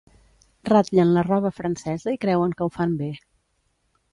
[0.69, 3.11] Ratllen la roba francesa i creuen que ho fan bé.